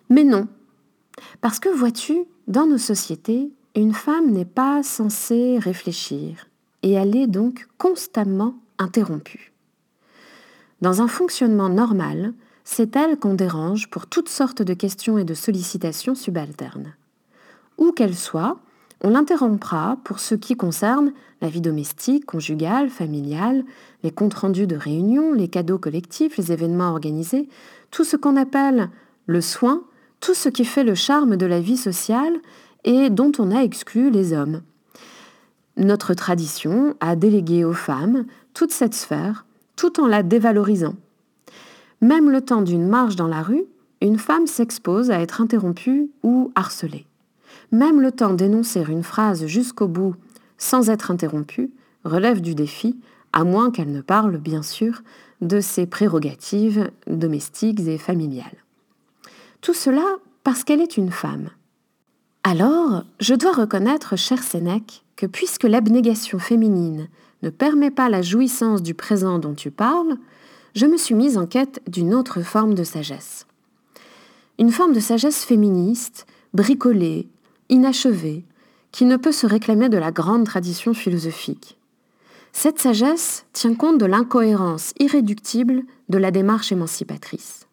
Mais 0.09 0.25
non, 0.25 0.49
parce 1.41 1.59
que 1.59 1.69
vois-tu, 1.69 2.25
dans 2.49 2.67
nos 2.67 2.79
sociétés, 2.79 3.51
une 3.75 3.93
femme 3.93 4.31
n'est 4.31 4.45
pas 4.45 4.83
censée 4.83 5.59
réfléchir, 5.59 6.47
et 6.83 6.93
elle 6.93 7.17
est 7.17 7.27
donc 7.27 7.69
constamment 7.79 8.55
interrompue. 8.79 9.53
Dans 10.81 11.01
un 11.01 11.09
fonctionnement 11.09 11.69
normal, 11.69 12.35
c'est 12.65 12.97
elle 12.97 13.19
qu'on 13.19 13.35
dérange 13.35 13.89
pour 13.89 14.07
toutes 14.07 14.29
sortes 14.29 14.63
de 14.63 14.75
questions 14.75 15.19
et 15.19 15.25
de 15.25 15.35
sollicitations 15.35 16.15
subalternes. 16.15 16.95
Où 17.79 17.93
qu'elle 17.93 18.17
soit, 18.17 18.59
on 19.03 19.11
l'interrompra 19.11 19.99
pour 20.05 20.21
ce 20.21 20.35
qui 20.35 20.57
concerne 20.57 21.13
la 21.41 21.49
vie 21.49 21.61
domestique, 21.61 22.27
conjugale, 22.27 22.89
familiale, 22.89 23.65
les 24.03 24.11
comptes 24.11 24.35
rendus 24.35 24.67
de 24.67 24.77
réunions, 24.77 25.33
les 25.33 25.49
cadeaux 25.49 25.79
collectifs, 25.79 26.37
les 26.37 26.53
événements 26.53 26.91
organisés, 26.91 27.49
tout 27.91 28.05
ce 28.05 28.17
qu'on 28.17 28.37
appelle 28.37 28.91
le 29.27 29.41
soin, 29.41 29.83
tout 30.21 30.35
ce 30.35 30.49
qui 30.49 30.65
fait 30.65 30.85
le 30.85 30.95
charme 30.95 31.37
de 31.37 31.47
la 31.47 31.61
vie 31.61 31.77
sociale 31.77 32.37
et 32.85 33.11
dont 33.11 33.33
on 33.39 33.51
a 33.51 33.63
exclu 33.63 34.11
les 34.11 34.33
hommes. 34.33 34.63
Notre 35.77 36.15
tradition 36.15 36.95
a 37.01 37.17
délégué 37.17 37.65
aux 37.65 37.75
femmes 37.75 38.25
toute 38.57 38.73
cette 38.73 38.95
sphère 38.95 39.45
tout 39.77 40.01
en 40.01 40.07
la 40.07 40.23
dévalorisant. 40.23 40.95
Même 42.01 42.31
le 42.31 42.41
temps 42.41 42.63
d'une 42.63 42.89
marche 42.89 43.15
dans 43.15 43.27
la 43.27 43.43
rue, 43.43 43.65
une 44.01 44.19
femme 44.19 44.47
s'expose 44.47 45.11
à 45.11 45.21
être 45.21 45.43
interrompue 45.43 46.11
ou 46.23 46.53
harcelée. 46.55 47.05
Même 47.71 48.01
le 48.01 48.13
temps 48.13 48.33
d'énoncer 48.33 48.83
une 48.89 49.03
phrase 49.03 49.45
jusqu'au 49.45 49.89
bout 49.89 50.15
sans 50.57 50.89
être 50.89 51.11
interrompue 51.11 51.71
relève 52.05 52.41
du 52.41 52.55
défi, 52.55 52.99
à 53.35 53.45
moins 53.45 53.71
qu'elle 53.71 53.93
ne 53.93 54.01
parle, 54.01 54.39
bien 54.39 54.63
sûr, 54.63 55.03
de 55.43 55.61
ses 55.61 55.85
prérogatives 55.85 56.91
domestiques 57.07 57.81
et 57.81 57.99
familiales. 57.99 58.65
Tout 59.61 59.75
cela 59.75 60.17
parce 60.45 60.65
qu'elle 60.65 60.81
est 60.81 60.97
une 60.97 61.11
femme. 61.11 61.51
Alors, 62.43 63.05
je 63.21 63.35
dois 63.35 63.53
reconnaître, 63.53 64.17
cher 64.17 64.43
Sénèque, 64.43 65.05
que 65.15 65.27
puisque 65.27 65.65
l'abnégation 65.65 66.39
féminine 66.39 67.09
ne 67.47 67.51
permet 67.51 67.93
pas 67.93 68.09
la 68.09 68.23
jouissance 68.23 68.83
du 68.83 68.95
présent 68.95 69.39
dont 69.39 69.55
tu 69.55 69.71
parles, 69.71 70.17
je 70.75 70.85
me 70.85 70.97
suis 70.97 71.15
mise 71.15 71.39
en 71.39 71.47
quête 71.47 71.81
d'une 71.87 72.13
autre 72.13 72.43
forme 72.43 72.75
de 72.75 72.83
sagesse. 72.83 73.47
Une 74.59 74.73
forme 74.73 74.93
de 74.93 75.01
sagesse 75.01 75.45
féministe, 75.45 76.27
bricolée, 76.55 77.29
inachevée, 77.69 78.45
qui 78.91 79.05
ne 79.05 79.17
peut 79.17 79.33
se 79.33 79.47
réclamer 79.47 79.89
de 79.89 79.97
la 79.97 80.11
grande 80.11 80.45
tradition 80.45 80.93
philosophique. 80.93 81.79
Cette 82.53 82.81
sagesse 82.81 83.45
tient 83.53 83.75
compte 83.75 83.99
de 83.99 84.07
l'incohérence 84.07 84.93
irréductible 84.99 85.83
de 86.09 86.19
la 86.19 86.33
démarche 86.33 86.73
émancipatrice. 86.73 87.69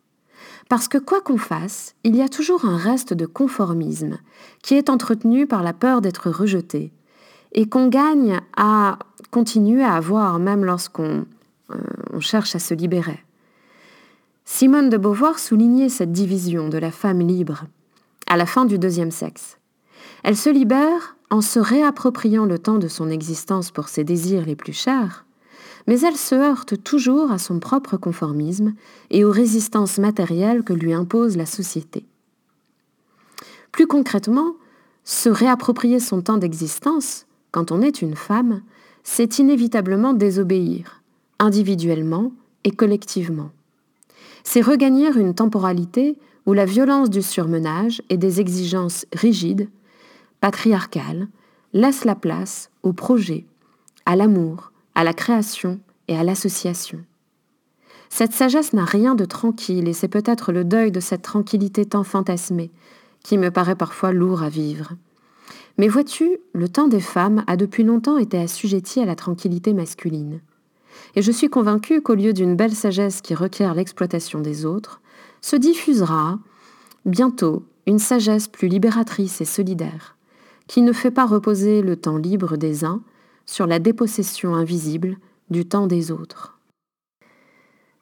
Parce 0.70 0.88
que 0.88 1.00
quoi 1.00 1.22
qu'on 1.22 1.38
fasse, 1.38 1.96
il 2.04 2.16
y 2.16 2.22
a 2.22 2.30
toujours 2.30 2.66
un 2.66 2.78
reste 2.78 3.14
de 3.14 3.26
conformisme 3.26 4.20
qui 4.62 4.76
est 4.76 4.90
entretenu 4.90 5.48
par 5.48 5.64
la 5.64 5.74
peur 5.74 6.02
d'être 6.02 6.30
rejeté, 6.30 6.92
et 7.54 7.68
qu'on 7.68 7.88
gagne 7.88 8.40
à 8.58 9.00
continuer 9.32 9.84
à 9.84 9.94
avoir 9.94 10.40
même 10.40 10.66
lorsqu'on 10.66 11.26
euh, 11.72 12.20
cherche 12.20 12.56
à 12.56 12.60
se 12.60 12.74
libérer. 12.74 13.24
Simone 14.46 14.90
de 14.90 14.98
Beauvoir 14.98 15.40
soulignait 15.40 15.90
cette 15.90 16.12
division 16.12 16.68
de 16.68 16.78
la 16.78 16.92
femme 16.92 17.22
libre 17.22 17.64
à 18.28 18.38
la 18.38 18.46
fin 18.46 18.66
du 18.66 18.78
deuxième 18.78 19.12
sexe. 19.12 19.58
Elle 20.24 20.38
se 20.38 20.50
libère 20.50 21.16
en 21.30 21.42
se 21.42 21.60
réappropriant 21.60 22.46
le 22.46 22.60
temps 22.60 22.78
de 22.78 22.88
son 22.88 23.10
existence 23.10 23.72
pour 23.72 23.90
ses 23.90 24.04
désirs 24.04 24.46
les 24.46 24.56
plus 24.56 24.74
chers, 24.74 25.26
mais 25.88 26.00
elle 26.02 26.16
se 26.16 26.36
heurte 26.36 26.82
toujours 26.84 27.32
à 27.32 27.38
son 27.38 27.60
propre 27.60 27.98
conformisme 27.98 28.74
et 29.10 29.26
aux 29.26 29.32
résistances 29.32 29.98
matérielles 29.98 30.64
que 30.64 30.74
lui 30.74 30.94
impose 30.94 31.38
la 31.38 31.46
société. 31.46 32.06
Plus 33.72 33.88
concrètement, 33.88 34.54
se 35.04 35.30
réapproprier 35.30 36.00
son 36.00 36.22
temps 36.22 36.38
d'existence 36.38 37.26
quand 37.54 37.72
on 37.72 37.84
est 37.84 38.02
une 38.02 38.16
femme, 38.16 38.64
c'est 39.04 39.38
inévitablement 39.38 40.14
désobéir, 40.14 41.04
individuellement 41.38 42.32
et 42.64 42.72
collectivement. 42.72 43.52
C'est 44.44 44.62
regagner 44.62 45.08
une 45.16 45.36
temporalité 45.36 46.18
où 46.48 46.54
la 46.54 46.66
violence 46.66 47.12
du 47.12 47.22
surmenage 47.22 48.02
et 48.10 48.18
des 48.18 48.42
exigences 48.42 49.06
rigides, 49.14 49.70
patriarcales, 50.42 51.28
laissent 51.74 52.06
la 52.06 52.16
place 52.16 52.72
au 52.82 52.92
projet, 52.92 53.46
à 54.08 54.16
l'amour, 54.16 54.72
à 54.96 55.04
la 55.04 55.14
création 55.14 55.80
et 56.08 56.18
à 56.18 56.24
l'association. 56.24 57.06
Cette 58.10 58.34
sagesse 58.34 58.74
n'a 58.74 58.86
rien 58.86 59.14
de 59.14 59.26
tranquille 59.26 59.88
et 59.88 59.94
c'est 59.94 60.08
peut-être 60.08 60.52
le 60.52 60.64
deuil 60.64 60.92
de 60.92 61.00
cette 61.00 61.22
tranquillité 61.22 61.86
tant 61.86 62.04
fantasmée 62.04 62.72
qui 63.24 63.38
me 63.38 63.52
paraît 63.52 63.76
parfois 63.76 64.12
lourd 64.12 64.42
à 64.42 64.50
vivre. 64.50 64.94
Mais 65.78 65.88
vois-tu, 65.88 66.38
le 66.54 66.70
temps 66.70 66.88
des 66.88 67.00
femmes 67.00 67.44
a 67.48 67.58
depuis 67.58 67.84
longtemps 67.84 68.18
été 68.18 68.38
assujetti 68.38 69.00
à 69.00 69.06
la 69.06 69.16
tranquillité 69.16 69.74
masculine. 69.74 70.42
Et 71.16 71.22
je 71.22 71.32
suis 71.32 71.50
convaincue 71.50 72.02
qu'au 72.02 72.16
lieu 72.16 72.34
d'une 72.34 72.56
belle 72.56 72.76
sagesse 72.76 73.22
qui 73.22 73.34
requiert 73.34 73.74
l'exploitation 73.74 74.40
des 74.40 74.66
autres, 74.66 75.02
se 75.42 75.56
diffusera 75.56 76.40
bientôt 77.06 77.66
une 77.88 78.00
sagesse 78.00 78.48
plus 78.48 78.68
libératrice 78.68 79.42
et 79.42 79.46
solidaire, 79.46 80.16
qui 80.68 80.82
ne 80.82 80.94
fait 80.94 81.12
pas 81.12 81.26
reposer 81.26 81.82
le 81.82 81.98
temps 81.98 82.18
libre 82.18 82.56
des 82.56 82.86
uns 82.86 83.02
sur 83.46 83.68
la 83.68 83.80
dépossession 83.80 84.56
invisible 84.56 85.18
du 85.50 85.66
temps 85.66 85.88
des 85.88 86.12
autres. 86.12 86.60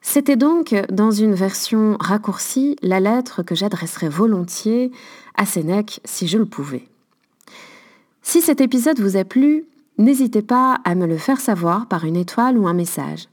C'était 0.00 0.36
donc, 0.36 0.74
dans 0.90 1.10
une 1.10 1.34
version 1.34 1.96
raccourcie, 2.00 2.76
la 2.82 3.00
lettre 3.00 3.42
que 3.42 3.54
j'adresserais 3.54 4.08
volontiers 4.08 4.90
à 5.36 5.46
Sénèque 5.46 6.00
si 6.04 6.26
je 6.26 6.38
le 6.38 6.46
pouvais. 6.46 6.91
Si 8.22 8.40
cet 8.40 8.60
épisode 8.60 9.00
vous 9.00 9.16
a 9.16 9.24
plu, 9.24 9.66
n'hésitez 9.98 10.42
pas 10.42 10.80
à 10.84 10.94
me 10.94 11.06
le 11.06 11.18
faire 11.18 11.40
savoir 11.40 11.86
par 11.86 12.04
une 12.04 12.16
étoile 12.16 12.56
ou 12.56 12.66
un 12.66 12.72
message. 12.72 13.28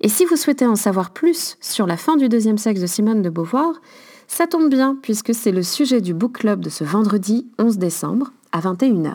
Et 0.00 0.08
si 0.08 0.24
vous 0.24 0.36
souhaitez 0.36 0.66
en 0.66 0.76
savoir 0.76 1.10
plus 1.10 1.56
sur 1.60 1.86
la 1.86 1.96
fin 1.96 2.16
du 2.16 2.28
deuxième 2.28 2.58
sexe 2.58 2.80
de 2.80 2.86
Simone 2.86 3.22
de 3.22 3.30
Beauvoir, 3.30 3.80
ça 4.28 4.46
tombe 4.46 4.68
bien 4.68 4.98
puisque 5.00 5.34
c'est 5.34 5.52
le 5.52 5.62
sujet 5.62 6.00
du 6.00 6.12
book 6.12 6.38
club 6.38 6.60
de 6.60 6.70
ce 6.70 6.84
vendredi 6.84 7.46
11 7.58 7.78
décembre 7.78 8.32
à 8.52 8.60
21h. 8.60 9.14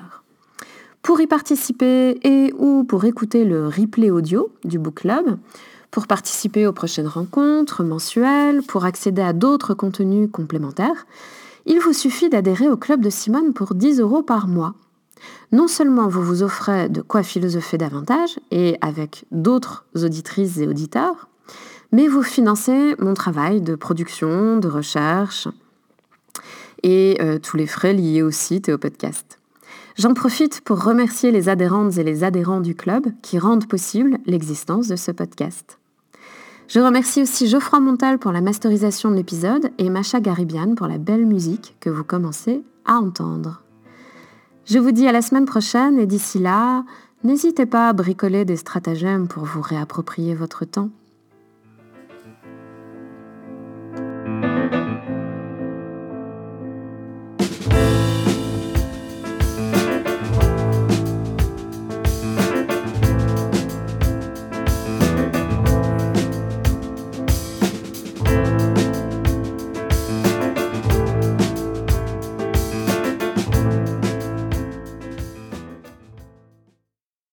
Pour 1.01 1.19
y 1.19 1.27
participer 1.27 2.19
et 2.23 2.53
ou 2.57 2.83
pour 2.83 3.05
écouter 3.05 3.43
le 3.43 3.67
replay 3.67 4.11
audio 4.11 4.51
du 4.63 4.79
book 4.79 4.95
club, 4.95 5.37
pour 5.89 6.07
participer 6.07 6.65
aux 6.65 6.73
prochaines 6.73 7.07
rencontres 7.07 7.83
mensuelles, 7.83 8.61
pour 8.63 8.85
accéder 8.85 9.21
à 9.21 9.33
d'autres 9.33 9.73
contenus 9.73 10.29
complémentaires, 10.31 11.05
il 11.65 11.79
vous 11.79 11.93
suffit 11.93 12.29
d'adhérer 12.29 12.69
au 12.69 12.77
club 12.77 13.01
de 13.01 13.09
Simone 13.09 13.53
pour 13.53 13.75
10 13.75 13.99
euros 13.99 14.23
par 14.23 14.47
mois. 14.47 14.73
Non 15.51 15.67
seulement 15.67 16.07
vous 16.07 16.21
vous 16.21 16.43
offrez 16.43 16.87
de 16.87 17.01
quoi 17.01 17.23
philosopher 17.23 17.77
davantage 17.77 18.39
et 18.51 18.77
avec 18.81 19.25
d'autres 19.31 19.85
auditrices 19.95 20.57
et 20.57 20.67
auditeurs, 20.67 21.27
mais 21.91 22.07
vous 22.07 22.23
financez 22.23 22.95
mon 22.99 23.13
travail 23.13 23.61
de 23.61 23.75
production, 23.75 24.57
de 24.57 24.69
recherche 24.69 25.49
et 26.83 27.17
euh, 27.21 27.37
tous 27.37 27.57
les 27.57 27.67
frais 27.67 27.93
liés 27.93 28.21
au 28.21 28.31
site 28.31 28.69
et 28.69 28.73
au 28.73 28.77
podcast. 28.77 29.39
J'en 29.97 30.13
profite 30.13 30.61
pour 30.61 30.83
remercier 30.83 31.31
les 31.31 31.49
adhérentes 31.49 31.97
et 31.97 32.03
les 32.03 32.23
adhérents 32.23 32.61
du 32.61 32.75
club 32.75 33.07
qui 33.21 33.37
rendent 33.37 33.67
possible 33.67 34.17
l'existence 34.25 34.87
de 34.87 34.95
ce 34.95 35.11
podcast. 35.11 35.77
Je 36.69 36.79
remercie 36.79 37.21
aussi 37.21 37.47
Geoffroy 37.47 37.81
Montal 37.81 38.17
pour 38.17 38.31
la 38.31 38.39
masterisation 38.39 39.11
de 39.11 39.15
l'épisode 39.15 39.71
et 39.77 39.89
Macha 39.89 40.21
Garibian 40.21 40.75
pour 40.75 40.87
la 40.87 40.97
belle 40.97 41.25
musique 41.25 41.75
que 41.81 41.89
vous 41.89 42.05
commencez 42.05 42.63
à 42.85 42.93
entendre. 42.95 43.60
Je 44.65 44.79
vous 44.79 44.91
dis 44.91 45.07
à 45.07 45.11
la 45.11 45.21
semaine 45.21 45.45
prochaine 45.45 45.99
et 45.99 46.05
d'ici 46.05 46.39
là, 46.39 46.83
n'hésitez 47.23 47.65
pas 47.65 47.89
à 47.89 47.93
bricoler 47.93 48.45
des 48.45 48.57
stratagèmes 48.57 49.27
pour 49.27 49.43
vous 49.43 49.61
réapproprier 49.61 50.35
votre 50.35 50.65
temps. 50.65 50.89